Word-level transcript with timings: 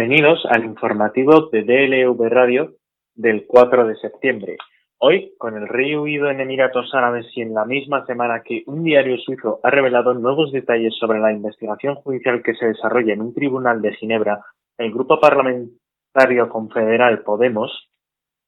Bienvenidos 0.00 0.46
al 0.48 0.64
informativo 0.64 1.50
de 1.52 1.62
DLV 1.62 2.18
Radio 2.30 2.72
del 3.14 3.44
4 3.46 3.86
de 3.86 3.96
septiembre. 3.96 4.56
Hoy, 4.96 5.34
con 5.36 5.58
el 5.58 5.68
rey 5.68 5.94
huido 5.94 6.30
en 6.30 6.40
Emiratos 6.40 6.94
Árabes 6.94 7.26
y 7.36 7.42
en 7.42 7.52
la 7.52 7.66
misma 7.66 8.06
semana 8.06 8.40
que 8.42 8.62
un 8.66 8.82
diario 8.82 9.18
suizo 9.18 9.60
ha 9.62 9.68
revelado 9.68 10.14
nuevos 10.14 10.52
detalles 10.52 10.96
sobre 10.98 11.20
la 11.20 11.32
investigación 11.32 11.96
judicial 11.96 12.42
que 12.42 12.54
se 12.54 12.68
desarrolla 12.68 13.12
en 13.12 13.20
un 13.20 13.34
tribunal 13.34 13.82
de 13.82 13.92
Ginebra, 13.92 14.42
el 14.78 14.90
grupo 14.90 15.20
parlamentario 15.20 16.48
confederal 16.48 17.22
Podemos 17.22 17.90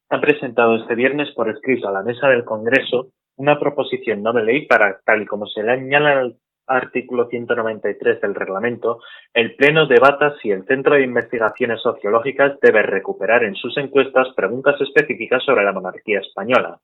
ha 0.09 0.19
presentado 0.19 0.77
este 0.77 0.95
viernes 0.95 1.29
por 1.35 1.51
escrito 1.51 1.87
a 1.87 1.91
la 1.91 2.01
mesa 2.01 2.29
del 2.29 2.45
Congreso 2.45 3.09
una 3.37 3.59
proposición 3.59 4.23
no 4.23 4.33
de 4.33 4.43
ley 4.43 4.65
para, 4.65 5.01
tal 5.05 5.21
y 5.21 5.27
como 5.27 5.45
se 5.45 5.61
le 5.61 5.73
añala 5.73 6.31
artículo 6.67 7.27
193 7.27 8.21
del 8.21 8.35
reglamento, 8.35 8.99
el 9.33 9.55
Pleno 9.55 9.85
debata 9.87 10.35
si 10.41 10.51
el 10.51 10.65
Centro 10.65 10.95
de 10.95 11.03
Investigaciones 11.03 11.81
Sociológicas 11.81 12.59
debe 12.61 12.83
recuperar 12.83 13.43
en 13.43 13.55
sus 13.55 13.77
encuestas 13.77 14.27
preguntas 14.35 14.79
específicas 14.81 15.43
sobre 15.43 15.63
la 15.63 15.73
monarquía 15.73 16.19
española. 16.19 16.79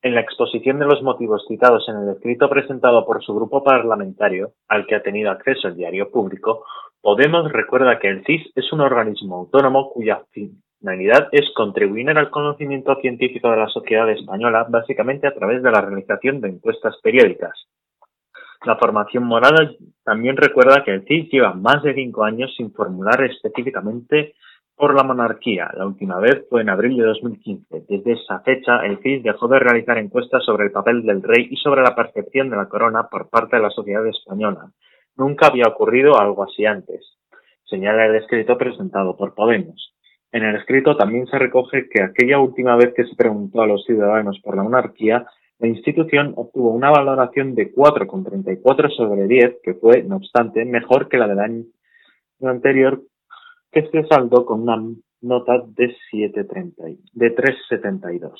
En 0.00 0.14
la 0.14 0.20
exposición 0.20 0.78
de 0.78 0.86
los 0.86 1.02
motivos 1.02 1.44
citados 1.48 1.88
en 1.88 1.96
el 1.96 2.10
escrito 2.10 2.48
presentado 2.48 3.04
por 3.04 3.22
su 3.22 3.34
grupo 3.34 3.64
parlamentario, 3.64 4.52
al 4.68 4.86
que 4.86 4.94
ha 4.94 5.02
tenido 5.02 5.30
acceso 5.30 5.68
el 5.68 5.76
diario 5.76 6.10
público, 6.10 6.64
Podemos 7.00 7.50
recuerda 7.52 7.98
que 7.98 8.08
el 8.08 8.24
CIS 8.24 8.52
es 8.56 8.72
un 8.72 8.80
organismo 8.80 9.36
autónomo 9.36 9.90
cuya 9.92 10.22
finalidad 10.32 11.28
es 11.30 11.44
contribuir 11.54 12.10
al 12.10 12.30
conocimiento 12.30 12.96
científico 13.00 13.50
de 13.50 13.56
la 13.56 13.68
sociedad 13.68 14.10
española 14.10 14.66
básicamente 14.68 15.26
a 15.28 15.34
través 15.34 15.62
de 15.62 15.70
la 15.70 15.80
realización 15.80 16.40
de 16.40 16.48
encuestas 16.48 16.96
periódicas. 17.02 17.68
La 18.64 18.76
formación 18.76 19.24
morada 19.24 19.70
también 20.04 20.36
recuerda 20.36 20.82
que 20.84 20.92
el 20.92 21.04
CIS 21.06 21.30
lleva 21.30 21.54
más 21.54 21.82
de 21.82 21.94
cinco 21.94 22.24
años 22.24 22.52
sin 22.56 22.72
formular 22.72 23.22
específicamente 23.24 24.34
por 24.74 24.94
la 24.94 25.02
monarquía. 25.02 25.70
La 25.76 25.86
última 25.86 26.18
vez 26.18 26.44
fue 26.48 26.62
en 26.62 26.68
abril 26.68 26.96
de 26.96 27.04
2015. 27.04 27.84
Desde 27.88 28.12
esa 28.12 28.40
fecha, 28.40 28.84
el 28.84 28.98
CIS 28.98 29.22
dejó 29.22 29.48
de 29.48 29.58
realizar 29.58 29.98
encuestas 29.98 30.44
sobre 30.44 30.66
el 30.66 30.72
papel 30.72 31.02
del 31.04 31.22
rey 31.22 31.48
y 31.50 31.56
sobre 31.56 31.82
la 31.82 31.94
percepción 31.94 32.50
de 32.50 32.56
la 32.56 32.68
corona 32.68 33.08
por 33.08 33.28
parte 33.28 33.56
de 33.56 33.62
la 33.62 33.70
sociedad 33.70 34.06
española. 34.06 34.70
Nunca 35.16 35.48
había 35.48 35.66
ocurrido 35.66 36.18
algo 36.18 36.44
así 36.44 36.64
antes, 36.64 37.18
señala 37.64 38.06
el 38.06 38.14
escrito 38.14 38.56
presentado 38.56 39.16
por 39.16 39.34
Podemos. 39.34 39.94
En 40.30 40.44
el 40.44 40.56
escrito 40.56 40.96
también 40.96 41.26
se 41.26 41.38
recoge 41.38 41.88
que 41.88 42.02
aquella 42.02 42.38
última 42.38 42.76
vez 42.76 42.92
que 42.94 43.04
se 43.04 43.16
preguntó 43.16 43.62
a 43.62 43.66
los 43.66 43.84
ciudadanos 43.84 44.38
por 44.44 44.56
la 44.56 44.62
monarquía, 44.62 45.26
la 45.58 45.66
institución 45.66 46.34
obtuvo 46.36 46.70
una 46.70 46.90
valoración 46.90 47.54
de 47.54 47.72
4,34 47.74 48.96
sobre 48.96 49.26
10, 49.26 49.56
que 49.62 49.74
fue, 49.74 50.04
no 50.04 50.16
obstante, 50.16 50.64
mejor 50.64 51.08
que 51.08 51.18
la 51.18 51.26
del 51.26 51.40
año 51.40 51.64
anterior, 52.42 53.02
que 53.72 53.88
se 53.90 54.06
saldó 54.06 54.46
con 54.46 54.62
una 54.62 54.80
nota 55.20 55.64
de 55.66 55.96
7,30, 56.12 56.98
de 57.12 57.34
3,72. 57.34 58.36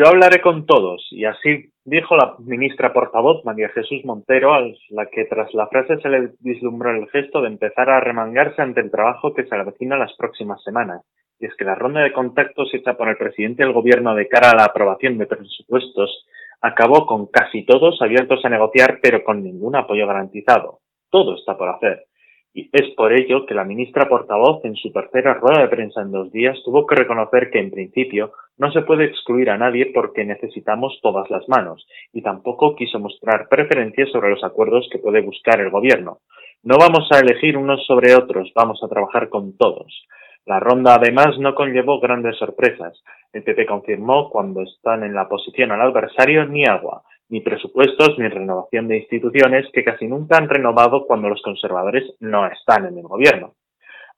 Yo 0.00 0.08
hablaré 0.08 0.40
con 0.40 0.64
todos, 0.64 1.06
y 1.10 1.26
así 1.26 1.74
dijo 1.84 2.16
la 2.16 2.34
ministra 2.38 2.90
portavoz 2.90 3.44
María 3.44 3.68
Jesús 3.68 4.02
Montero, 4.06 4.54
a 4.54 4.62
la 4.88 5.04
que 5.12 5.26
tras 5.26 5.52
la 5.52 5.66
frase 5.66 5.98
se 6.00 6.08
le 6.08 6.30
vislumbró 6.40 6.90
el 6.90 7.06
gesto 7.10 7.42
de 7.42 7.48
empezar 7.48 7.90
a 7.90 8.00
remangarse 8.00 8.62
ante 8.62 8.80
el 8.80 8.90
trabajo 8.90 9.34
que 9.34 9.44
se 9.44 9.54
avecina 9.54 9.98
las 9.98 10.14
próximas 10.16 10.62
semanas. 10.62 11.02
Y 11.38 11.44
es 11.44 11.54
que 11.54 11.66
la 11.66 11.74
ronda 11.74 12.00
de 12.00 12.14
contactos 12.14 12.72
hecha 12.72 12.94
por 12.94 13.10
el 13.10 13.18
presidente 13.18 13.62
del 13.62 13.74
gobierno 13.74 14.14
de 14.14 14.26
cara 14.26 14.52
a 14.52 14.56
la 14.56 14.64
aprobación 14.64 15.18
de 15.18 15.26
presupuestos 15.26 16.24
acabó 16.62 17.04
con 17.04 17.26
casi 17.26 17.66
todos 17.66 18.00
abiertos 18.00 18.42
a 18.46 18.48
negociar, 18.48 19.00
pero 19.02 19.22
con 19.22 19.44
ningún 19.44 19.76
apoyo 19.76 20.06
garantizado. 20.06 20.78
Todo 21.10 21.34
está 21.34 21.58
por 21.58 21.68
hacer. 21.68 22.06
Es 22.52 22.90
por 22.96 23.12
ello 23.12 23.46
que 23.46 23.54
la 23.54 23.64
ministra 23.64 24.08
portavoz, 24.08 24.64
en 24.64 24.74
su 24.74 24.90
tercera 24.92 25.34
rueda 25.34 25.62
de 25.62 25.68
prensa 25.68 26.02
en 26.02 26.10
dos 26.10 26.32
días, 26.32 26.58
tuvo 26.64 26.84
que 26.84 26.96
reconocer 26.96 27.48
que, 27.50 27.60
en 27.60 27.70
principio, 27.70 28.32
no 28.58 28.72
se 28.72 28.82
puede 28.82 29.04
excluir 29.04 29.50
a 29.50 29.56
nadie 29.56 29.92
porque 29.94 30.24
necesitamos 30.24 30.98
todas 31.00 31.30
las 31.30 31.48
manos, 31.48 31.86
y 32.12 32.22
tampoco 32.22 32.74
quiso 32.74 32.98
mostrar 32.98 33.48
preferencias 33.48 34.10
sobre 34.10 34.30
los 34.30 34.42
acuerdos 34.42 34.88
que 34.90 34.98
puede 34.98 35.20
buscar 35.20 35.60
el 35.60 35.70
gobierno. 35.70 36.18
No 36.64 36.76
vamos 36.76 37.08
a 37.12 37.20
elegir 37.20 37.56
unos 37.56 37.86
sobre 37.86 38.16
otros, 38.16 38.50
vamos 38.54 38.82
a 38.82 38.88
trabajar 38.88 39.28
con 39.28 39.56
todos. 39.56 40.06
La 40.44 40.58
ronda 40.58 40.96
además 40.96 41.38
no 41.38 41.54
conllevó 41.54 42.00
grandes 42.00 42.36
sorpresas. 42.36 43.00
El 43.32 43.44
PP 43.44 43.66
confirmó 43.66 44.28
cuando 44.28 44.62
están 44.62 45.04
en 45.04 45.14
la 45.14 45.28
posición 45.28 45.70
al 45.70 45.82
adversario 45.82 46.44
ni 46.46 46.64
agua, 46.64 47.02
ni 47.30 47.40
presupuestos 47.40 48.18
ni 48.18 48.28
renovación 48.28 48.88
de 48.88 48.98
instituciones 48.98 49.66
que 49.72 49.84
casi 49.84 50.06
nunca 50.06 50.36
han 50.36 50.48
renovado 50.48 51.06
cuando 51.06 51.28
los 51.28 51.40
conservadores 51.42 52.04
no 52.20 52.46
están 52.46 52.86
en 52.86 52.98
el 52.98 53.04
gobierno. 53.04 53.54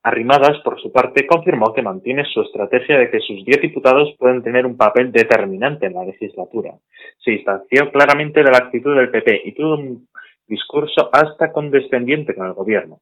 Arrimadas, 0.02 0.58
por 0.64 0.80
su 0.80 0.90
parte, 0.90 1.26
confirmó 1.28 1.72
que 1.72 1.82
mantiene 1.82 2.24
su 2.24 2.40
estrategia 2.40 2.98
de 2.98 3.10
que 3.10 3.20
sus 3.20 3.44
diez 3.44 3.60
diputados 3.60 4.16
pueden 4.18 4.42
tener 4.42 4.66
un 4.66 4.76
papel 4.76 5.12
determinante 5.12 5.86
en 5.86 5.94
la 5.94 6.04
legislatura. 6.04 6.72
Se 7.18 7.30
distanció 7.30 7.92
claramente 7.92 8.42
de 8.42 8.50
la 8.50 8.58
actitud 8.58 8.96
del 8.96 9.10
PP 9.10 9.42
y 9.44 9.52
tuvo 9.52 9.74
un 9.74 10.08
discurso 10.48 11.08
hasta 11.12 11.52
condescendiente 11.52 12.34
con 12.34 12.46
el 12.46 12.54
gobierno. 12.54 12.98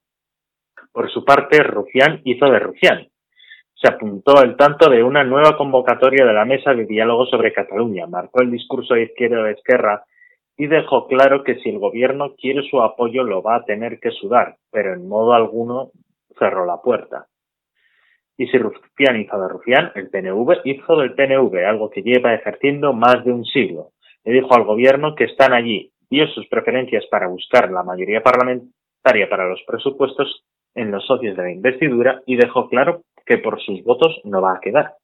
Por 0.93 1.11
su 1.11 1.25
parte, 1.25 1.63
Rufián 1.63 2.21
hizo 2.25 2.51
de 2.51 2.59
Rufián, 2.59 3.09
se 3.81 3.89
apuntó 3.89 4.43
el 4.43 4.57
tanto 4.57 4.91
de 4.91 5.03
una 5.03 5.25
nueva 5.25 5.57
convocatoria 5.57 6.27
de 6.27 6.35
la 6.35 6.45
mesa 6.45 6.75
de 6.75 6.85
diálogo 6.85 7.25
sobre 7.27 7.53
Cataluña, 7.53 8.07
marcó 8.07 8.43
el 8.43 8.51
discurso 8.51 8.95
de 8.95 9.05
izquierda 9.05 9.43
de 9.43 9.53
Esquerra 9.53 10.05
y 10.59 10.67
dejó 10.67 11.07
claro 11.07 11.43
que 11.43 11.57
si 11.61 11.71
el 11.71 11.79
gobierno 11.79 12.35
quiere 12.37 12.63
su 12.69 12.83
apoyo 12.83 13.25
lo 13.25 13.43
va 13.43 13.57
a 13.57 13.65
tener 13.65 13.99
que 13.99 14.11
sudar, 14.11 14.57
pero 14.71 14.93
en 14.93 15.09
modo 15.09 15.33
alguno 15.33 15.93
cerró 16.39 16.67
la 16.67 16.83
puerta. 16.83 17.27
Y 18.37 18.49
si 18.49 18.59
Rufián 18.59 19.19
hizo 19.19 19.41
de 19.41 19.49
Rufián, 19.49 19.93
el 19.95 20.11
PNV 20.11 20.61
hizo 20.65 20.97
del 20.97 21.15
PNV, 21.15 21.67
algo 21.67 21.89
que 21.89 22.03
lleva 22.03 22.35
ejerciendo 22.35 22.93
más 22.93 23.25
de 23.25 23.33
un 23.33 23.45
siglo. 23.47 23.93
Le 24.25 24.35
dijo 24.35 24.55
al 24.55 24.65
gobierno 24.65 25.15
que 25.15 25.25
están 25.25 25.55
allí, 25.55 25.91
dio 26.11 26.27
sus 26.29 26.47
preferencias 26.49 27.07
para 27.11 27.29
buscar 27.29 27.71
la 27.71 27.83
mayoría 27.83 28.23
parlamentaria 28.23 29.29
para 29.31 29.49
los 29.49 29.63
presupuestos 29.67 30.45
en 30.75 30.91
los 30.91 31.05
socios 31.07 31.37
de 31.37 31.43
la 31.43 31.51
investidura 31.51 32.23
y 32.27 32.37
dejó 32.37 32.69
claro 32.69 33.03
que 33.25 33.39
por 33.39 33.61
sus 33.61 33.83
votos 33.85 34.21
no 34.25 34.41
va 34.41 34.55
a 34.55 34.61
quedar. 34.61 34.95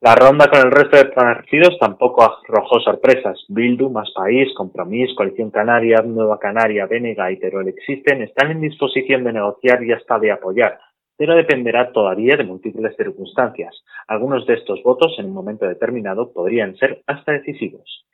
La 0.00 0.14
ronda 0.14 0.46
con 0.46 0.60
el 0.60 0.70
resto 0.70 0.96
de 0.96 1.06
partidos 1.06 1.76
tampoco 1.80 2.22
arrojó 2.22 2.78
sorpresas. 2.78 3.44
Bildu, 3.48 3.90
Más 3.90 4.12
País, 4.14 4.48
Compromís, 4.54 5.12
Coalición 5.16 5.50
Canaria, 5.50 6.02
Nueva 6.02 6.38
Canaria, 6.38 6.86
Venega 6.86 7.32
y 7.32 7.38
Teruel 7.40 7.66
Existen 7.66 8.22
están 8.22 8.52
en 8.52 8.60
disposición 8.60 9.24
de 9.24 9.32
negociar 9.32 9.82
y 9.82 9.90
hasta 9.90 10.20
de 10.20 10.30
apoyar, 10.30 10.78
pero 11.16 11.34
dependerá 11.34 11.90
todavía 11.90 12.36
de 12.36 12.44
múltiples 12.44 12.94
circunstancias. 12.96 13.82
Algunos 14.06 14.46
de 14.46 14.54
estos 14.54 14.80
votos 14.84 15.16
en 15.18 15.26
un 15.26 15.32
momento 15.32 15.66
determinado 15.66 16.32
podrían 16.32 16.76
ser 16.76 17.02
hasta 17.08 17.32
decisivos. 17.32 18.06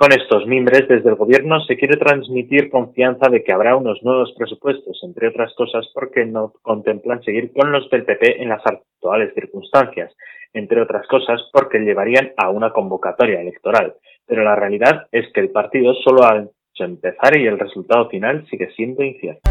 Con 0.00 0.12
estos 0.12 0.46
mimbres, 0.46 0.88
desde 0.88 1.10
el 1.10 1.16
Gobierno 1.16 1.60
se 1.66 1.76
quiere 1.76 1.98
transmitir 1.98 2.70
confianza 2.70 3.28
de 3.28 3.44
que 3.44 3.52
habrá 3.52 3.76
unos 3.76 4.02
nuevos 4.02 4.32
presupuestos, 4.34 4.98
entre 5.02 5.28
otras 5.28 5.52
cosas 5.54 5.86
porque 5.92 6.24
no 6.24 6.54
contemplan 6.62 7.22
seguir 7.22 7.52
con 7.52 7.70
los 7.70 7.90
del 7.90 8.06
PP 8.06 8.42
en 8.42 8.48
las 8.48 8.62
actuales 8.64 9.34
circunstancias, 9.34 10.16
entre 10.54 10.80
otras 10.80 11.06
cosas 11.06 11.42
porque 11.52 11.80
llevarían 11.80 12.32
a 12.38 12.48
una 12.48 12.70
convocatoria 12.70 13.42
electoral. 13.42 13.92
Pero 14.26 14.42
la 14.42 14.56
realidad 14.56 15.06
es 15.12 15.30
que 15.34 15.40
el 15.40 15.50
partido 15.50 15.92
solo 16.02 16.24
ha 16.24 16.38
hecho 16.38 16.84
empezar 16.84 17.36
y 17.36 17.46
el 17.46 17.58
resultado 17.58 18.08
final 18.08 18.46
sigue 18.48 18.70
siendo 18.70 19.04
incierto. 19.04 19.50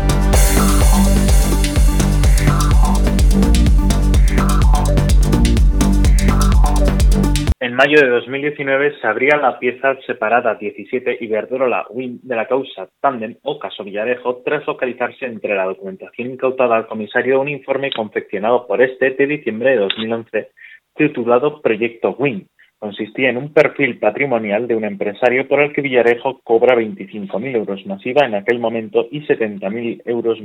En 7.62 7.76
mayo 7.76 8.00
de 8.00 8.08
2019 8.08 9.02
se 9.02 9.06
abría 9.06 9.36
la 9.36 9.60
pieza 9.60 9.94
separada 10.08 10.56
17 10.56 11.18
Iberdrola 11.20 11.88
Win 11.90 12.22
de 12.24 12.38
la 12.38 12.48
causa 12.48 12.88
Tandem 13.02 13.36
o 13.44 13.60
caso 13.60 13.84
Villarejo 13.84 14.38
tras 14.46 14.66
localizarse 14.66 15.26
entre 15.26 15.56
la 15.56 15.66
documentación 15.66 16.32
incautada 16.32 16.78
al 16.78 16.88
comisario 16.88 17.42
un 17.42 17.50
informe 17.50 17.92
confeccionado 17.92 18.66
por 18.66 18.82
este 18.82 19.10
de 19.10 19.28
diciembre 19.28 19.72
de 19.72 19.76
2011 19.76 20.52
titulado 20.96 21.62
Proyecto 21.62 22.16
Win. 22.18 22.48
Consistía 22.78 23.30
en 23.30 23.36
un 23.36 23.52
perfil 23.52 24.00
patrimonial 24.00 24.66
de 24.66 24.78
un 24.78 24.86
empresario 24.86 25.46
por 25.46 25.60
el 25.60 25.74
que 25.74 25.82
Villarejo 25.82 26.40
cobra 26.46 26.78
25.000 26.78 27.56
euros 27.58 27.86
masiva 27.86 28.26
en 28.26 28.36
aquel 28.36 28.60
momento 28.60 29.10
y 29.12 29.20
70.000 29.28 30.04
euros 30.06 30.40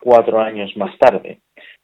cuatro 0.00 0.40
años 0.40 0.76
más 0.76 0.96
tarde, 0.98 1.40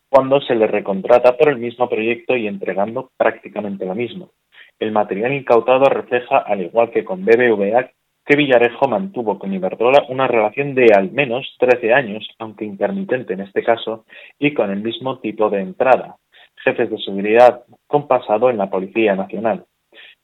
cuando 0.08 0.40
se 0.42 0.54
le 0.54 0.68
recontrata 0.68 1.36
por 1.36 1.48
el 1.48 1.58
mismo 1.58 1.88
proyecto 1.88 2.36
y 2.36 2.46
entregando 2.46 3.10
prácticamente 3.16 3.84
lo 3.84 3.96
mismo. 3.96 4.30
El 4.78 4.92
material 4.92 5.32
incautado 5.32 5.84
refleja, 5.84 6.38
al 6.38 6.62
igual 6.62 6.90
que 6.90 7.04
con 7.04 7.24
BBVA, 7.24 7.90
que 8.26 8.36
Villarejo 8.36 8.88
mantuvo 8.88 9.38
con 9.38 9.52
Iberdrola 9.52 10.06
una 10.08 10.26
relación 10.26 10.74
de 10.74 10.92
al 10.94 11.12
menos 11.12 11.46
13 11.58 11.92
años, 11.92 12.26
aunque 12.38 12.64
intermitente 12.64 13.34
en 13.34 13.40
este 13.40 13.62
caso, 13.62 14.06
y 14.38 14.54
con 14.54 14.70
el 14.70 14.82
mismo 14.82 15.18
tipo 15.20 15.50
de 15.50 15.60
entrada, 15.60 16.16
jefes 16.64 16.90
de 16.90 16.98
seguridad 16.98 17.64
con 17.86 18.08
pasado 18.08 18.48
en 18.50 18.58
la 18.58 18.70
Policía 18.70 19.14
Nacional. 19.14 19.66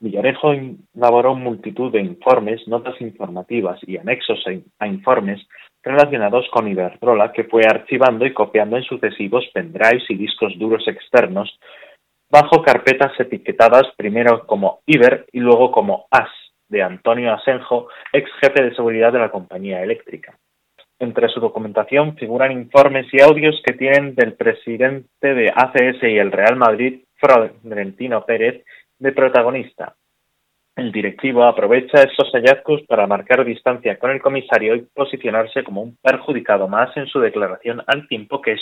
Villarejo 0.01 0.53
elaboró 0.53 1.35
multitud 1.35 1.93
de 1.93 2.01
informes, 2.01 2.67
notas 2.67 2.99
informativas 3.01 3.79
y 3.87 3.99
anexos 3.99 4.43
a 4.79 4.87
informes 4.87 5.47
relacionados 5.83 6.47
con 6.51 6.69
Iberdrola 6.69 7.33
que 7.33 7.45
fue 7.45 7.63
archivando 7.67 8.25
y 8.25 8.33
copiando 8.33 8.79
en 8.79 8.83
sucesivos 8.85 9.45
pendrives 9.53 10.05
y 10.09 10.15
discos 10.15 10.59
duros 10.59 10.89
externos 10.89 11.59
bajo 12.31 12.63
carpetas 12.63 13.13
etiquetadas 13.19 13.85
primero 13.97 14.47
como 14.47 14.81
Iber 14.87 15.27
y 15.33 15.41
luego 15.41 15.73
como 15.73 16.07
AS 16.11 16.31
de 16.69 16.83
Antonio 16.83 17.35
Asenjo, 17.35 17.89
ex 18.13 18.31
jefe 18.41 18.63
de 18.63 18.75
seguridad 18.75 19.13
de 19.13 19.19
la 19.19 19.31
compañía 19.31 19.83
eléctrica. 19.83 20.39
Entre 21.01 21.29
su 21.29 21.41
documentación 21.41 22.17
figuran 22.17 22.53
informes 22.53 23.07
y 23.13 23.21
audios 23.21 23.61
que 23.65 23.73
tienen 23.73 24.15
del 24.15 24.35
presidente 24.35 25.35
de 25.35 25.51
ACS 25.55 26.03
y 26.03 26.19
el 26.19 26.31
Real 26.31 26.57
Madrid, 26.57 27.01
Florentino 27.17 28.25
Pérez, 28.25 28.65
de 28.99 29.13
protagonista. 29.13 29.97
El 30.77 30.93
directivo 30.93 31.45
aprovecha 31.45 32.03
esos 32.03 32.31
hallazgos 32.33 32.83
para 32.83 33.07
marcar 33.07 33.45
distancia 33.45 33.99
con 33.99 34.11
el 34.11 34.23
comisario 34.23 34.77
y 34.77 34.83
posicionarse 34.95 35.65
como 35.65 35.83
un 35.83 35.97
perjudicado 36.01 36.69
más 36.69 36.97
en 36.97 37.07
su 37.07 37.19
declaración 37.19 37.83
al 37.87 38.07
tiempo 38.07 38.41
que 38.41 38.53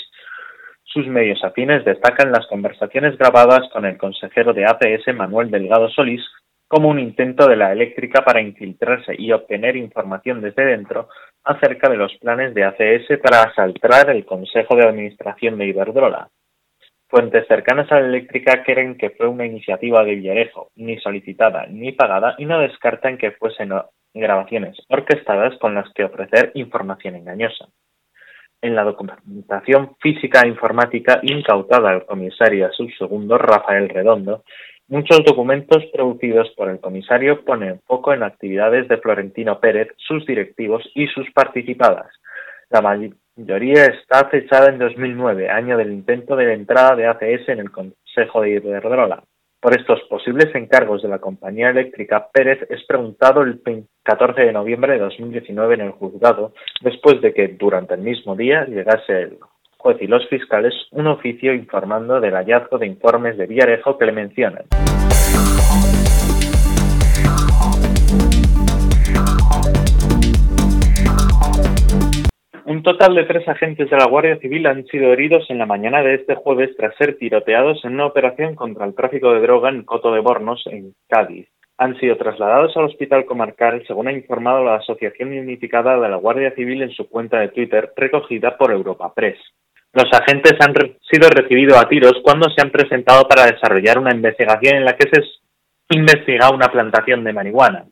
sus 0.99 1.07
medios 1.07 1.45
afines 1.45 1.85
destacan 1.85 2.33
las 2.33 2.45
conversaciones 2.49 3.17
grabadas 3.17 3.71
con 3.73 3.85
el 3.85 3.97
consejero 3.97 4.53
de 4.53 4.65
APS 4.65 5.15
Manuel 5.15 5.49
Delgado 5.49 5.89
Solís 5.91 6.23
como 6.67 6.89
un 6.89 6.99
intento 6.99 7.47
de 7.47 7.55
la 7.55 7.71
eléctrica 7.71 8.25
para 8.25 8.41
infiltrarse 8.41 9.15
y 9.17 9.31
obtener 9.31 9.77
información 9.77 10.41
desde 10.41 10.65
dentro 10.65 11.09
acerca 11.45 11.89
de 11.89 11.99
los 11.99 12.13
planes 12.17 12.53
de 12.53 12.65
ACS 12.65 13.21
para 13.23 13.43
asaltar 13.43 14.11
el 14.11 14.27
Consejo 14.27 14.75
de 14.75 14.89
Administración 14.89 15.57
de 15.57 15.67
Iberdrola. 15.67 16.31
Fuentes 17.07 17.47
cercanas 17.47 17.91
a 17.93 18.01
la 18.01 18.09
eléctrica 18.09 18.65
creen 18.65 18.99
que 18.99 19.11
fue 19.11 19.29
una 19.29 19.47
iniciativa 19.47 20.03
de 20.03 20.17
Villarejo, 20.17 20.73
ni 20.75 20.99
solicitada 20.99 21.67
ni 21.69 21.93
pagada, 21.93 22.35
y 22.39 22.45
no 22.45 22.59
descartan 22.59 23.19
que 23.19 23.31
fuesen 23.31 23.71
grabaciones 24.15 24.77
orquestadas 24.89 25.57
con 25.59 25.77
las 25.77 25.89
que 25.95 26.03
ofrecer 26.03 26.51
información 26.55 27.15
engañosa. 27.15 27.69
En 28.61 28.75
la 28.75 28.83
documentación 28.83 29.95
física 30.01 30.41
e 30.43 30.49
informática 30.49 31.21
incautada 31.23 31.91
al 31.91 32.07
comisario 32.07 32.73
subsegundo 32.73 33.39
Rafael 33.39 33.89
Redondo, 33.89 34.43
muchos 34.89 35.25
documentos 35.25 35.85
producidos 35.93 36.51
por 36.57 36.69
el 36.69 36.81
comisario 36.81 37.45
ponen 37.45 37.81
foco 37.87 38.13
en 38.13 38.25
actividades 38.25 38.89
de 38.89 38.97
Florentino 38.97 39.61
Pérez, 39.61 39.89
sus 39.97 40.27
directivos 40.27 40.83
y 40.95 41.07
sus 41.07 41.31
participadas. 41.31 42.09
La 42.69 42.83
mayoría 42.83 43.85
está 43.85 44.29
fechada 44.29 44.71
en 44.71 44.79
2009, 44.79 45.51
año 45.51 45.77
del 45.77 45.93
intento 45.93 46.35
de 46.35 46.53
entrada 46.53 46.97
de 46.97 47.07
ACS 47.07 47.49
en 47.51 47.61
el 47.61 47.71
Consejo 47.71 48.43
de 48.43 48.51
Iberdrola. 48.51 49.23
Por 49.61 49.77
estos 49.77 50.01
posibles 50.09 50.55
encargos 50.55 51.03
de 51.03 51.09
la 51.09 51.19
compañía 51.19 51.71
eléctrica, 51.71 52.29
Pérez 52.33 52.65
es 52.71 52.85
preguntado 52.87 53.43
el 53.43 53.61
14 54.05 54.41
de 54.43 54.53
noviembre 54.53 54.93
de 54.93 55.01
2019 55.01 55.75
en 55.75 55.81
el 55.81 55.91
juzgado, 55.91 56.53
después 56.81 57.21
de 57.21 57.35
que 57.35 57.49
durante 57.49 57.95
el 57.95 58.03
mismo 58.03 58.37
día 58.37 58.65
llegase 58.67 59.23
el 59.23 59.39
juez 59.77 59.97
y 60.01 60.07
los 60.07 60.29
fiscales 60.29 60.75
un 60.93 61.09
oficio 61.09 61.53
informando 61.55 62.21
del 62.21 62.35
hallazgo 62.35 62.79
de 62.79 62.87
informes 62.87 63.37
de 63.37 63.47
Villarejo 63.47 63.99
que 63.99 64.07
le 64.07 64.13
mencionan. 64.13 64.65
Un 72.79 72.85
total 72.85 73.17
de 73.17 73.25
tres 73.25 73.49
agentes 73.49 73.91
de 73.91 73.97
la 73.97 74.07
Guardia 74.07 74.39
Civil 74.39 74.65
han 74.69 74.87
sido 74.87 75.13
heridos 75.13 75.51
en 75.51 75.59
la 75.59 75.67
mañana 75.67 76.01
de 76.01 76.15
este 76.15 76.37
jueves 76.37 76.77
tras 76.77 76.95
ser 76.95 77.19
tiroteados 77.19 77.85
en 77.85 77.95
una 77.95 78.07
operación 78.07 78.55
contra 78.55 78.87
el 78.87 78.95
tráfico 78.95 79.33
de 79.33 79.41
droga 79.41 79.69
en 79.69 79.83
Coto 79.83 80.13
de 80.13 80.21
Bornos, 80.21 80.65
en 80.69 80.95
Cádiz. 81.09 81.49
Han 81.77 81.99
sido 81.99 82.17
trasladados 82.17 82.77
al 82.77 82.85
hospital 82.85 83.25
comarcal, 83.25 83.83
según 83.85 84.07
ha 84.07 84.13
informado 84.13 84.63
la 84.63 84.77
Asociación 84.77 85.31
Unificada 85.31 85.99
de 85.99 86.09
la 86.09 86.19
Guardia 86.19 86.55
Civil 86.55 86.83
en 86.83 86.93
su 86.93 87.09
cuenta 87.09 87.41
de 87.41 87.49
Twitter, 87.49 87.93
recogida 87.97 88.57
por 88.57 88.71
Europa 88.71 89.13
Press. 89.13 89.41
Los 89.93 90.07
agentes 90.13 90.55
han 90.61 90.73
sido 91.01 91.31
recibidos 91.31 91.83
a 91.83 91.89
tiros 91.89 92.21
cuando 92.23 92.49
se 92.49 92.63
han 92.63 92.71
presentado 92.71 93.27
para 93.27 93.47
desarrollar 93.47 93.99
una 93.99 94.15
investigación 94.15 94.77
en 94.77 94.85
la 94.85 94.93
que 94.93 95.11
se 95.11 95.21
investiga 95.97 96.55
una 96.55 96.69
plantación 96.69 97.25
de 97.25 97.33
marihuana. 97.33 97.87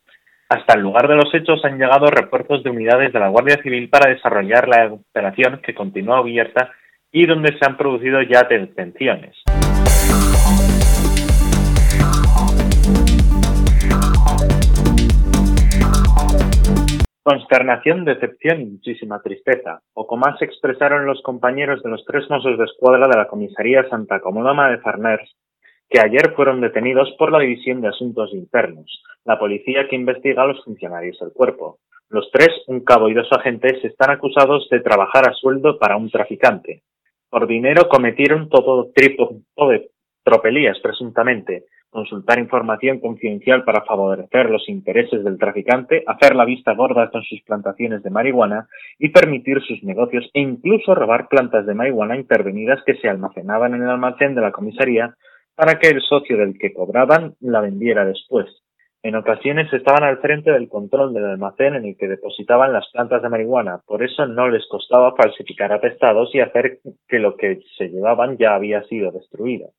Hasta 0.49 0.75
el 0.75 0.83
lugar 0.83 1.09
de 1.09 1.17
los 1.17 1.35
hechos 1.35 1.65
han 1.65 1.77
llegado 1.77 2.07
refuerzos 2.07 2.63
de 2.63 2.71
unidades 2.71 3.13
de 3.13 3.19
la 3.19 3.31
Guardia 3.31 3.61
Civil 3.65 3.89
para 3.89 4.11
desarrollar 4.11 4.69
la 4.69 4.93
operación 4.93 5.61
que 5.61 5.75
continúa 5.75 6.19
abierta 6.19 6.71
y 7.11 7.27
donde 7.27 7.59
se 7.59 7.67
han 7.67 7.77
producido 7.77 8.23
ya 8.23 8.45
detenciones. 8.49 9.37
Consternación, 17.25 18.05
decepción 18.05 18.61
y 18.61 18.67
muchísima 18.67 19.21
tristeza. 19.21 19.81
Poco 19.93 20.17
más 20.17 20.41
expresaron 20.43 21.07
los 21.07 21.21
compañeros 21.23 21.83
de 21.83 21.91
los 21.91 22.05
tres 22.05 22.31
mozos 22.31 22.57
de 22.57 22.67
escuadra 22.67 23.09
de 23.09 23.17
la 23.17 23.27
comisaría 23.27 23.89
Santa 23.89 24.21
Comodoma 24.21 24.71
de 24.71 24.79
Farners 24.79 25.29
que 25.89 26.01
ayer 26.01 26.33
fueron 26.35 26.61
detenidos 26.61 27.15
por 27.19 27.31
la 27.33 27.41
División 27.41 27.81
de 27.81 27.89
Asuntos 27.89 28.33
Internos, 28.33 29.03
la 29.25 29.39
policía 29.39 29.89
que 29.89 29.97
investiga 29.97 30.43
a 30.43 30.47
los 30.47 30.63
funcionarios 30.65 31.19
del 31.19 31.33
cuerpo. 31.33 31.79
Los 32.09 32.31
tres, 32.33 32.51
un 32.69 32.81
cabo 32.81 33.09
y 33.09 33.15
dos 33.15 33.29
agentes, 33.33 33.85
están 33.85 34.11
acusados 34.11 34.69
de 34.71 34.81
trabajar 34.81 35.29
a 35.29 35.35
sueldo 35.35 35.79
para 35.79 35.97
un 35.97 36.11
traficante. 36.11 36.83
Por 37.29 37.47
dinero 37.47 37.89
cometieron 37.89 38.49
todo 38.49 38.91
tipo 38.95 39.69
de 39.69 39.91
tropelías, 40.23 40.79
presuntamente, 40.81 41.65
consultar 41.91 42.39
información 42.39 43.01
confidencial 43.01 43.65
para 43.65 43.83
favorecer 43.83 44.51
los 44.51 44.69
intereses 44.69 45.25
del 45.25 45.39
traficante, 45.39 46.05
hacer 46.07 46.37
la 46.37 46.45
vista 46.45 46.75
gorda 46.75 47.11
con 47.11 47.23
sus 47.23 47.41
plantaciones 47.43 48.03
de 48.03 48.11
marihuana 48.11 48.69
y 48.99 49.09
permitir 49.09 49.63
sus 49.63 49.83
negocios 49.83 50.29
e 50.35 50.41
incluso 50.41 50.95
robar 50.95 51.29
plantas 51.29 51.65
de 51.65 51.75
marihuana 51.75 52.17
intervenidas 52.17 52.83
que 52.85 52.97
se 52.97 53.09
almacenaban 53.09 53.75
en 53.75 53.83
el 53.83 53.91
almacén 53.91 54.35
de 54.35 54.43
la 54.43 54.53
comisaría 54.53 55.17
para 55.57 55.79
que 55.79 55.89
el 55.89 56.01
socio 56.03 56.37
del 56.37 56.59
que 56.59 56.73
cobraban 56.73 57.35
la 57.41 57.61
vendiera 57.61 58.05
después. 58.05 58.47
En 59.03 59.15
ocasiones 59.15 59.73
estaban 59.73 60.05
al 60.05 60.19
frente 60.19 60.51
del 60.51 60.69
control 60.69 61.15
del 61.15 61.25
almacén 61.25 61.75
en 61.75 61.85
el 61.85 61.97
que 61.97 62.09
depositaban 62.09 62.73
las 62.73 62.89
plantas 62.93 63.23
de 63.23 63.29
marihuana, 63.29 63.81
por 63.87 64.03
eso 64.03 64.27
no 64.27 64.49
les 64.49 64.67
costaba 64.69 65.15
falsificar 65.15 65.73
atestados 65.73 66.35
y 66.35 66.41
hacer 66.41 66.81
que 67.09 67.19
lo 67.19 67.37
que 67.37 67.61
se 67.79 67.89
llevaban 67.89 68.37
ya 68.37 68.55
había 68.55 68.83
sido 68.85 69.13
destruido. 69.13 69.71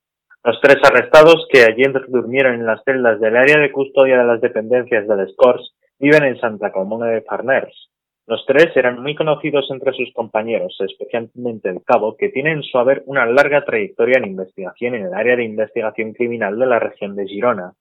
Los 0.44 0.62
tres 0.62 0.78
arrestados, 0.82 1.46
que 1.52 1.64
ayer 1.64 1.92
durmieron 2.08 2.56
en 2.56 2.66
las 2.66 2.82
celdas 2.86 3.20
del 3.20 3.36
área 3.36 3.58
de 3.58 3.72
custodia 3.72 4.18
de 4.18 4.24
las 4.24 4.40
dependencias 4.40 5.08
del 5.08 5.28
SCORS, 5.30 5.76
viven 6.00 6.24
en 6.24 6.40
Santa 6.40 6.72
Comuna 6.72 7.08
de 7.08 7.22
Farners. 7.22 7.90
Los 8.28 8.46
tres 8.46 8.76
eran 8.76 9.02
muy 9.02 9.16
conocidos 9.16 9.72
entre 9.72 9.94
sus 9.94 10.12
compañeros, 10.12 10.76
especialmente 10.82 11.70
el 11.70 11.82
cabo, 11.86 12.18
que 12.18 12.28
tiene 12.28 12.52
en 12.52 12.62
su 12.62 12.78
haber 12.78 13.02
una 13.06 13.26
larga 13.26 13.64
trayectoria 13.64 14.18
en 14.18 14.28
investigación 14.28 14.96
en 14.96 15.06
el 15.06 15.14
área 15.14 15.38
de 15.38 15.46
investigación 15.46 16.12
criminal 16.12 16.60
de 16.60 16.66
la 16.66 16.78
región 16.78 17.16
de 17.16 17.26
Girona, 17.26 17.72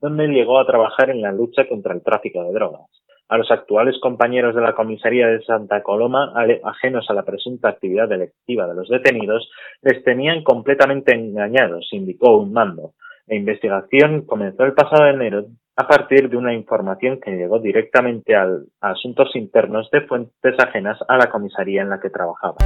donde 0.00 0.28
llegó 0.28 0.60
a 0.60 0.66
trabajar 0.66 1.10
en 1.10 1.22
la 1.22 1.32
lucha 1.32 1.66
contra 1.68 1.92
el 1.92 2.04
tráfico 2.04 2.44
de 2.44 2.52
drogas. 2.52 2.88
A 3.28 3.36
los 3.36 3.50
actuales 3.50 3.98
compañeros 4.00 4.54
de 4.54 4.60
la 4.60 4.76
comisaría 4.76 5.26
de 5.26 5.42
Santa 5.42 5.82
Coloma, 5.82 6.32
ajenos 6.62 7.10
a 7.10 7.14
la 7.14 7.24
presunta 7.24 7.70
actividad 7.70 8.08
delictiva 8.08 8.68
de 8.68 8.76
los 8.76 8.88
detenidos, 8.88 9.50
les 9.82 10.04
tenían 10.04 10.44
completamente 10.44 11.16
engañados, 11.16 11.88
indicó 11.90 12.38
un 12.38 12.52
mando. 12.52 12.92
La 13.28 13.34
investigación 13.34 14.24
comenzó 14.24 14.62
el 14.62 14.72
pasado 14.72 15.08
enero 15.08 15.46
a 15.74 15.88
partir 15.88 16.30
de 16.30 16.36
una 16.36 16.54
información 16.54 17.18
que 17.20 17.32
llegó 17.32 17.58
directamente 17.58 18.36
a 18.36 18.46
asuntos 18.80 19.34
internos 19.34 19.90
de 19.90 20.02
fuentes 20.02 20.54
ajenas 20.60 20.96
a 21.08 21.16
la 21.16 21.28
comisaría 21.28 21.82
en 21.82 21.90
la 21.90 21.98
que 21.98 22.08
trabajaba. 22.08 22.58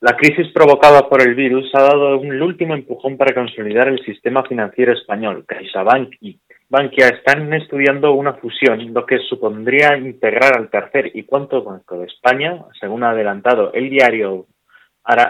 La 0.00 0.16
crisis 0.16 0.52
provocada 0.52 1.08
por 1.08 1.22
el 1.22 1.36
virus 1.36 1.70
ha 1.74 1.82
dado 1.82 2.18
un 2.18 2.42
último 2.42 2.74
empujón 2.74 3.16
para 3.16 3.34
consolidar 3.34 3.86
el 3.86 4.04
sistema 4.04 4.42
financiero 4.42 4.94
español. 4.94 5.44
CaixaBank 5.46 6.14
y 6.20 6.40
Bankia 6.70 7.08
están 7.08 7.52
estudiando 7.52 8.12
una 8.12 8.34
fusión, 8.34 8.94
lo 8.94 9.04
que 9.04 9.18
supondría 9.28 9.96
integrar 9.96 10.56
al 10.56 10.70
tercer 10.70 11.10
y 11.14 11.24
cuarto 11.24 11.64
banco 11.64 11.98
de 11.98 12.06
España, 12.06 12.64
según 12.78 13.02
ha 13.02 13.10
adelantado 13.10 13.72
el 13.72 13.90
diario 13.90 14.46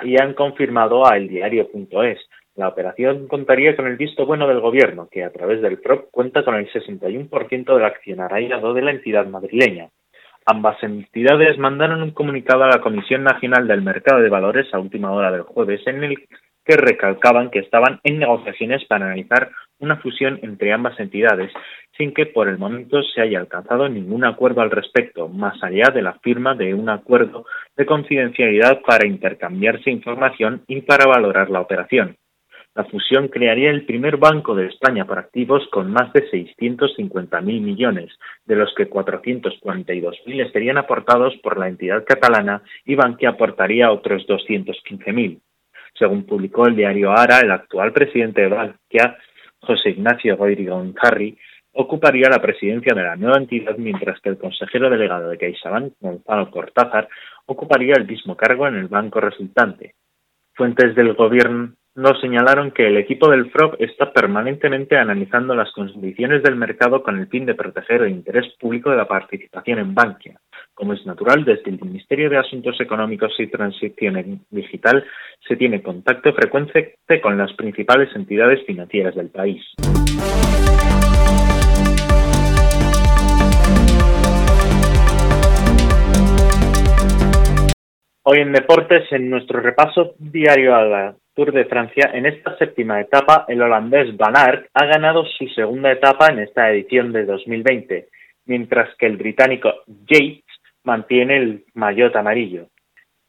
y 0.05 0.21
han 0.21 0.35
confirmado 0.35 1.07
a 1.07 1.17
eldiario.es. 1.17 2.19
La 2.57 2.69
operación 2.69 3.27
contaría 3.27 3.75
con 3.75 3.87
el 3.87 3.97
visto 3.97 4.27
bueno 4.27 4.47
del 4.47 4.61
gobierno, 4.61 5.09
que 5.11 5.25
a 5.25 5.33
través 5.33 5.63
del 5.63 5.79
PROP 5.79 6.11
cuenta 6.11 6.45
con 6.45 6.57
el 6.57 6.71
61% 6.71 7.75
del 7.75 7.85
accionariado 7.87 8.75
de 8.75 8.83
la 8.83 8.91
entidad 8.91 9.27
madrileña. 9.27 9.89
Ambas 10.45 10.83
entidades 10.83 11.57
mandaron 11.57 12.03
un 12.03 12.11
comunicado 12.11 12.65
a 12.65 12.69
la 12.69 12.83
Comisión 12.83 13.25
Nacional 13.25 13.67
del 13.67 13.81
Mercado 13.81 14.21
de 14.21 14.29
Valores 14.29 14.67
a 14.75 14.79
última 14.79 15.11
hora 15.13 15.33
del 15.33 15.43
jueves 15.43 15.81
en 15.87 16.05
el 16.05 16.19
que 16.67 16.77
recalcaban 16.77 17.51
que 17.51 17.61
estaban 17.61 17.99
en 18.05 18.19
negociaciones 18.19 18.85
para 18.85 19.07
analizar 19.07 19.51
una 19.81 19.97
fusión 19.97 20.39
entre 20.43 20.73
ambas 20.73 20.99
entidades, 21.01 21.53
sin 21.97 22.15
que 22.15 22.27
por 22.27 22.49
el 22.49 22.59
momento 22.59 23.03
se 23.03 23.21
haya 23.21 23.41
alcanzado 23.41 23.89
ningún 23.89 24.25
acuerdo 24.25 24.61
al 24.61 24.71
respecto, 24.71 25.29
más 25.29 25.63
allá 25.63 25.91
de 25.93 26.03
la 26.03 26.15
firma 26.21 26.55
de 26.55 26.73
un 26.75 26.89
acuerdo 26.89 27.45
de 27.77 27.87
confidencialidad 27.87 28.81
para 28.83 29.07
intercambiarse 29.07 29.91
información 29.91 30.63
y 30.67 30.83
para 30.83 31.07
valorar 31.07 31.51
la 31.51 31.61
operación. 31.61 32.17
La 32.75 32.85
fusión 32.85 33.27
crearía 33.27 33.71
el 33.71 33.85
primer 33.85 34.17
banco 34.17 34.55
de 34.55 34.67
España 34.67 35.05
por 35.05 35.19
activos 35.19 35.67
con 35.73 35.91
más 35.91 36.13
de 36.13 36.31
650.000 36.31 37.43
millones, 37.43 38.13
de 38.47 38.55
los 38.55 38.73
que 38.77 38.89
442.000 38.89 40.53
serían 40.53 40.79
aportados 40.79 41.35
por 41.43 41.59
la 41.59 41.69
entidad 41.69 42.05
catalana 42.07 42.63
y 42.85 42.95
Bankia 42.95 43.31
aportaría 43.31 43.91
otros 43.91 44.25
215.000. 44.29 45.41
Según 45.99 46.25
publicó 46.25 46.67
el 46.67 46.77
diario 46.77 47.11
Ara, 47.11 47.41
el 47.41 47.51
actual 47.51 47.93
presidente 47.93 48.43
de 48.43 48.49
Bankia, 48.49 49.19
José 49.61 49.91
Ignacio 49.91 50.37
Rodrigo 50.37 50.83
Carri, 50.95 51.37
ocuparía 51.73 52.29
la 52.29 52.43
presidencia 52.43 52.95
de 52.95 53.03
la 53.03 53.17
nueva 53.17 53.39
entidad, 53.39 53.77
mientras 53.77 54.21
que 54.21 54.31
el 54.31 54.39
consejero 54.39 54.91
delegado 54.91 55.29
de 55.29 55.39
CaixaBank, 55.39 55.95
Gonzalo 56.01 56.51
Cortázar, 56.51 57.09
ocuparía 57.47 57.95
el 57.97 58.07
mismo 58.07 58.37
cargo 58.37 58.67
en 58.67 58.77
el 58.77 58.89
banco 58.89 59.21
resultante. 59.21 59.95
Fuentes 60.55 60.95
del 60.95 61.15
gobierno 61.15 61.75
señalaron 62.21 62.71
que 62.71 62.87
el 62.87 62.97
equipo 62.97 63.29
del 63.29 63.51
FROB 63.51 63.77
está 63.79 64.13
permanentemente 64.13 64.97
analizando 64.97 65.55
las 65.55 65.71
condiciones 65.73 66.43
del 66.43 66.57
mercado 66.57 67.03
con 67.03 67.19
el 67.19 67.27
fin 67.29 67.47
de 67.47 67.55
proteger 67.55 68.03
el 68.03 68.11
interés 68.11 68.47
público 68.59 68.91
de 68.91 68.97
la 68.97 69.09
participación 69.09 69.79
en 69.79 69.95
Bankia. 69.95 70.41
Como 70.75 70.93
es 70.93 71.05
natural, 71.05 71.45
desde 71.45 71.71
el 71.71 71.81
Ministerio 71.81 72.31
de 72.31 72.39
Asuntos 72.39 72.81
Económicos 72.81 73.33
y 73.39 73.49
Transición 73.49 74.45
Digital 74.51 75.05
se 75.51 75.57
tiene 75.57 75.83
contacto 75.83 76.33
frecuente 76.33 76.95
con 77.21 77.37
las 77.37 77.53
principales 77.55 78.09
entidades 78.15 78.65
financieras 78.65 79.17
del 79.17 79.31
país. 79.31 79.61
Hoy 88.23 88.39
en 88.39 88.53
Deportes, 88.53 89.11
en 89.11 89.29
nuestro 89.29 89.59
repaso 89.59 90.15
diario 90.21 90.77
a 90.77 90.85
la 90.85 91.17
Tour 91.35 91.51
de 91.51 91.65
Francia, 91.65 92.13
en 92.15 92.27
esta 92.27 92.57
séptima 92.57 93.01
etapa, 93.01 93.45
el 93.49 93.61
holandés 93.61 94.17
Van 94.17 94.37
Aert 94.37 94.69
ha 94.73 94.87
ganado 94.87 95.25
su 95.37 95.49
segunda 95.49 95.91
etapa 95.91 96.29
en 96.29 96.39
esta 96.39 96.71
edición 96.71 97.13
de 97.13 97.25
2020, 97.25 98.07
mientras 98.45 98.95
que 98.97 99.07
el 99.07 99.17
británico 99.17 99.83
Yates 100.07 100.45
mantiene 100.85 101.39
el 101.39 101.65
maillot 101.75 102.15
amarillo. 102.15 102.69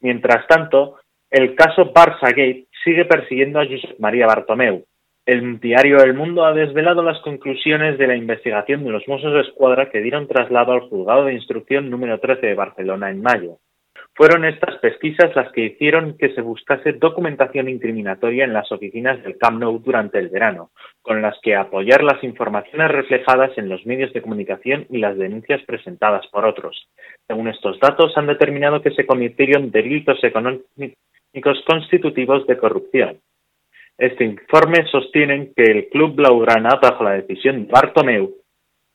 Mientras 0.01 0.45
tanto, 0.45 0.99
el 1.31 1.55
caso 1.55 1.93
Barça 1.93 2.27
Gate 2.29 2.67
sigue 2.83 3.05
persiguiendo 3.05 3.59
a 3.59 3.65
Josep 3.65 3.97
María 3.99 4.27
Bartomeu. 4.27 4.83
El 5.25 5.61
diario 5.61 6.03
El 6.03 6.13
Mundo 6.13 6.43
ha 6.43 6.51
desvelado 6.51 7.03
las 7.03 7.21
conclusiones 7.21 7.97
de 7.97 8.07
la 8.07 8.17
investigación 8.17 8.83
de 8.83 8.89
los 8.89 9.07
Mossos 9.07 9.33
de 9.33 9.41
Escuadra 9.41 9.89
que 9.89 10.01
dieron 10.01 10.27
traslado 10.27 10.73
al 10.73 10.89
juzgado 10.89 11.25
de 11.25 11.33
instrucción 11.33 11.89
número 11.89 12.19
13 12.19 12.47
de 12.47 12.55
Barcelona 12.55 13.09
en 13.09 13.21
mayo. 13.21 13.59
Fueron 14.13 14.43
estas 14.43 14.75
pesquisas 14.79 15.33
las 15.33 15.49
que 15.53 15.61
hicieron 15.67 16.17
que 16.17 16.33
se 16.33 16.41
buscase 16.41 16.93
documentación 16.93 17.69
incriminatoria 17.69 18.43
en 18.43 18.51
las 18.51 18.69
oficinas 18.69 19.23
del 19.23 19.37
Camp 19.37 19.57
Nou 19.61 19.79
durante 19.79 20.19
el 20.19 20.27
verano, 20.27 20.71
con 21.01 21.21
las 21.21 21.39
que 21.41 21.55
apoyar 21.55 22.03
las 22.03 22.21
informaciones 22.25 22.91
reflejadas 22.91 23.57
en 23.57 23.69
los 23.69 23.85
medios 23.85 24.11
de 24.11 24.21
comunicación 24.21 24.85
y 24.89 24.97
las 24.97 25.17
denuncias 25.17 25.61
presentadas 25.63 26.27
por 26.27 26.45
otros. 26.45 26.89
Según 27.25 27.47
estos 27.47 27.79
datos, 27.79 28.17
han 28.17 28.27
determinado 28.27 28.81
que 28.81 28.91
se 28.91 29.05
cometieron 29.05 29.71
delitos 29.71 30.21
económicos 30.25 30.97
constitutivos 31.65 32.45
de 32.47 32.57
corrupción. 32.57 33.19
Este 33.97 34.25
informe 34.25 34.85
sostiene 34.91 35.51
que 35.55 35.63
el 35.63 35.89
Club 35.89 36.15
Blaugrana, 36.15 36.79
bajo 36.81 37.03
la 37.03 37.11
decisión 37.11 37.65
de 37.65 37.71
Bartomeu, 37.71 38.35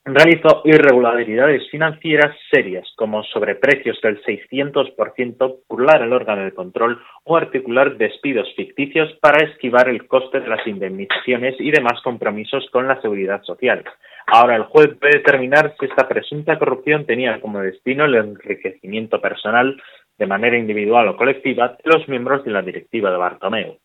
realizó 0.04 0.62
irregularidades 0.64 1.68
financieras 1.68 2.36
serias, 2.50 2.86
como 2.96 3.24
sobreprecios 3.24 4.00
del 4.02 4.22
600%, 4.22 5.60
burlar 5.68 6.02
el 6.02 6.12
órgano 6.12 6.44
de 6.44 6.52
control 6.52 7.00
o 7.24 7.36
articular 7.36 7.96
despidos 7.96 8.48
ficticios 8.54 9.12
para 9.20 9.44
esquivar 9.44 9.88
el 9.88 10.06
coste 10.06 10.40
de 10.40 10.48
las 10.48 10.64
indemnizaciones 10.66 11.56
y 11.58 11.72
demás 11.72 12.00
compromisos 12.02 12.68
con 12.70 12.86
la 12.86 13.00
seguridad 13.00 13.42
social. 13.42 13.84
Ahora 14.28 14.56
el 14.56 14.64
juez 14.64 14.88
puede 15.00 15.18
determinar 15.18 15.74
si 15.78 15.86
esta 15.86 16.08
presunta 16.08 16.58
corrupción 16.58 17.04
tenía 17.04 17.40
como 17.40 17.60
destino 17.60 18.04
el 18.04 18.14
enriquecimiento 18.14 19.20
personal 19.20 19.80
de 20.18 20.26
manera 20.26 20.56
individual 20.56 21.08
o 21.08 21.16
colectiva 21.16 21.76
los 21.84 22.08
miembros 22.08 22.44
de 22.44 22.50
la 22.50 22.62
directiva 22.62 23.10
de 23.10 23.16
Bartomeu. 23.16 23.78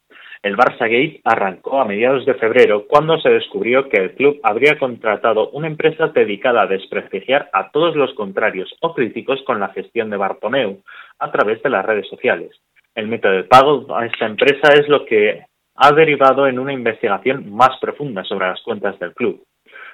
El 0.43 0.57
Barça 0.57 0.89
Gate 0.89 1.21
arrancó 1.23 1.79
a 1.79 1.85
mediados 1.85 2.25
de 2.25 2.33
febrero 2.33 2.87
cuando 2.87 3.19
se 3.19 3.29
descubrió 3.29 3.87
que 3.89 3.97
el 3.97 4.15
club 4.15 4.39
habría 4.41 4.79
contratado 4.79 5.49
una 5.51 5.67
empresa 5.67 6.07
dedicada 6.07 6.63
a 6.63 6.67
desprestigiar 6.67 7.49
a 7.53 7.69
todos 7.69 7.95
los 7.95 8.13
contrarios 8.15 8.73
o 8.81 8.95
críticos 8.95 9.39
con 9.45 9.59
la 9.59 9.69
gestión 9.69 10.09
de 10.09 10.17
Bartomeu 10.17 10.81
a 11.19 11.31
través 11.31 11.61
de 11.61 11.69
las 11.69 11.85
redes 11.85 12.09
sociales. 12.09 12.59
El 12.95 13.07
método 13.07 13.33
de 13.33 13.43
pago 13.43 13.95
a 13.95 14.05
esta 14.07 14.25
empresa 14.25 14.73
es 14.73 14.89
lo 14.89 15.05
que 15.05 15.45
ha 15.75 15.91
derivado 15.91 16.47
en 16.47 16.57
una 16.57 16.73
investigación 16.73 17.53
más 17.53 17.77
profunda 17.79 18.23
sobre 18.23 18.47
las 18.47 18.61
cuentas 18.61 18.97
del 18.99 19.13
club. 19.13 19.43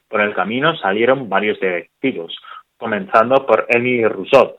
Por 0.07 0.21
el 0.21 0.33
camino 0.33 0.77
salieron 0.77 1.27
varios 1.27 1.59
directivos, 1.59 2.33
comenzando 2.77 3.45
por 3.45 3.65
Emily 3.67 4.05
Rousseau, 4.05 4.57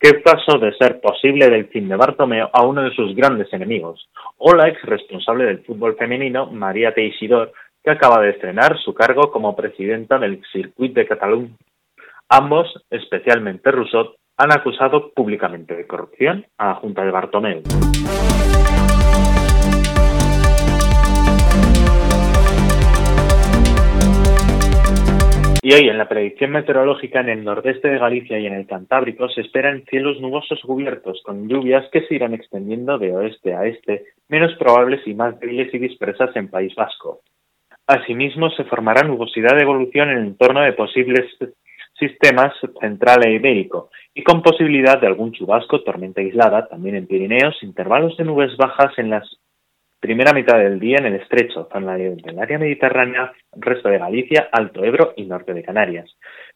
que 0.00 0.14
pasó 0.14 0.58
de 0.58 0.72
ser 0.74 1.00
posible 1.00 1.50
del 1.50 1.66
fin 1.68 1.88
de 1.88 1.96
Bartomeo 1.96 2.50
a 2.52 2.64
uno 2.64 2.82
de 2.82 2.94
sus 2.94 3.14
grandes 3.16 3.52
enemigos, 3.52 4.08
o 4.36 4.54
la 4.54 4.68
ex 4.68 4.80
responsable 4.82 5.44
del 5.44 5.64
fútbol 5.64 5.96
femenino, 5.96 6.46
María 6.46 6.94
Teixidor, 6.94 7.52
que 7.82 7.90
acaba 7.90 8.22
de 8.22 8.30
estrenar 8.30 8.78
su 8.78 8.94
cargo 8.94 9.30
como 9.30 9.56
presidenta 9.56 10.18
del 10.18 10.40
Circuit 10.52 10.94
de 10.94 11.06
Cataluña. 11.06 11.56
Ambos, 12.28 12.66
especialmente 12.90 13.70
Rousseau, 13.70 14.14
han 14.36 14.52
acusado 14.52 15.10
públicamente 15.10 15.74
de 15.74 15.86
corrupción 15.86 16.46
a 16.58 16.68
la 16.68 16.74
Junta 16.76 17.04
de 17.04 17.10
Bartomeu. 17.10 17.62
Y 25.68 25.74
hoy 25.74 25.90
en 25.90 25.98
la 25.98 26.08
predicción 26.08 26.52
meteorológica 26.52 27.20
en 27.20 27.28
el 27.28 27.44
nordeste 27.44 27.88
de 27.88 27.98
Galicia 27.98 28.38
y 28.38 28.46
en 28.46 28.54
el 28.54 28.66
Cantábrico 28.66 29.28
se 29.28 29.42
esperan 29.42 29.84
cielos 29.90 30.18
nubosos 30.18 30.58
cubiertos 30.62 31.20
con 31.22 31.46
lluvias 31.46 31.84
que 31.92 32.06
se 32.06 32.14
irán 32.14 32.32
extendiendo 32.32 32.96
de 32.96 33.14
oeste 33.14 33.54
a 33.54 33.66
este, 33.66 34.06
menos 34.28 34.54
probables 34.54 35.06
y 35.06 35.12
más 35.12 35.38
débiles 35.38 35.68
y 35.74 35.78
dispersas 35.78 36.34
en 36.36 36.48
País 36.48 36.74
Vasco. 36.74 37.20
Asimismo, 37.86 38.48
se 38.52 38.64
formará 38.64 39.06
nubosidad 39.06 39.56
de 39.56 39.64
evolución 39.64 40.08
en 40.08 40.18
el 40.20 40.38
torno 40.38 40.62
de 40.62 40.72
posibles 40.72 41.26
sistemas 41.98 42.54
central 42.80 43.26
e 43.26 43.34
ibérico 43.34 43.90
y 44.14 44.22
con 44.22 44.40
posibilidad 44.40 44.98
de 44.98 45.08
algún 45.08 45.32
chubasco, 45.32 45.82
tormenta 45.82 46.22
aislada, 46.22 46.66
también 46.66 46.96
en 46.96 47.06
Pirineos, 47.06 47.62
intervalos 47.62 48.16
de 48.16 48.24
nubes 48.24 48.56
bajas 48.56 48.98
en 48.98 49.10
las 49.10 49.28
Primera 50.00 50.32
mitad 50.32 50.58
del 50.58 50.78
día 50.78 50.98
en 50.98 51.06
el 51.06 51.14
estrecho, 51.16 51.68
zona 51.72 51.96
del 51.96 52.38
área 52.38 52.56
mediterránea, 52.56 53.32
resto 53.56 53.88
de 53.88 53.98
Galicia, 53.98 54.48
Alto 54.52 54.84
Ebro 54.84 55.12
y 55.16 55.24
norte 55.24 55.52
de 55.52 55.64
Canarias. 55.64 56.08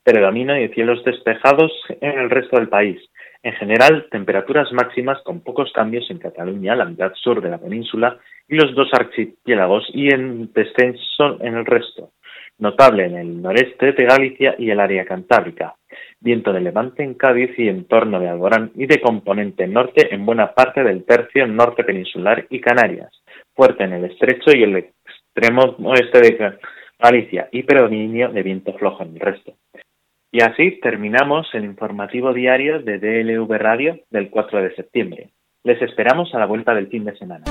Predomino 0.05 0.55
de 0.55 0.69
cielos 0.69 1.03
despejados 1.03 1.73
en 2.01 2.21
el 2.21 2.31
resto 2.31 2.57
del 2.57 2.69
país. 2.69 3.03
En 3.43 3.55
general, 3.55 4.07
temperaturas 4.13 4.71
máximas 4.71 5.21
con 5.25 5.41
pocos 5.41 5.73
cambios 5.73 6.09
en 6.13 6.19
Cataluña, 6.19 6.77
la 6.77 6.85
mitad 6.85 7.13
sur 7.15 7.43
de 7.43 7.51
la 7.51 7.59
península 7.59 8.17
y 8.49 8.55
los 8.55 8.77
dos 8.77 8.91
archipiélagos 8.93 9.91
y 9.93 10.15
en 10.15 10.53
descenso 10.53 11.39
en 11.41 11.57
el 11.57 11.67
resto. 11.67 12.13
Notable 12.59 13.07
en 13.07 13.17
el 13.17 13.43
noreste 13.43 13.91
de 13.91 14.05
Galicia 14.05 14.55
y 14.57 14.71
el 14.71 14.79
área 14.79 15.05
cantábrica. 15.05 15.75
Viento 16.21 16.53
de 16.53 16.61
levante 16.61 17.03
en 17.03 17.15
Cádiz 17.15 17.59
y 17.59 17.67
en 17.67 17.87
torno 17.87 18.21
de 18.21 18.29
Alborán 18.29 18.71
y 18.77 18.87
de 18.87 19.01
componente 19.01 19.67
norte 19.67 20.15
en 20.15 20.25
buena 20.25 20.55
parte 20.55 20.85
del 20.85 21.05
tercio 21.05 21.45
norte 21.49 21.83
peninsular 21.83 22.47
y 22.49 22.61
Canarias 22.61 23.22
fuerte 23.55 23.85
en 23.85 23.93
el 23.93 24.05
estrecho 24.05 24.51
y 24.55 24.63
el 24.63 24.77
extremo 24.77 25.77
oeste 25.85 26.21
de 26.21 26.59
Galicia 26.99 27.49
y 27.51 27.65
predominio 27.65 28.29
de 28.29 28.43
viento 28.43 28.73
flojo 28.75 29.03
en 29.03 29.15
el 29.15 29.21
resto. 29.21 29.55
Y 30.31 30.43
así 30.43 30.81
terminamos 30.81 31.49
el 31.53 31.65
informativo 31.65 32.33
diario 32.33 32.81
de 32.81 32.99
DLV 32.99 33.51
Radio 33.59 34.01
del 34.11 34.31
4 34.31 34.63
de 34.63 34.75
septiembre. 34.75 35.31
Les 35.65 35.81
esperamos 35.83 36.35
a 36.35 36.39
la 36.39 36.47
vuelta 36.47 36.75
del 36.75 36.89
fin 36.89 37.05
de 37.05 37.17
semana. 37.17 37.45